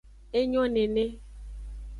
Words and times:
Enyo 0.39 0.63
nene. 0.73 1.03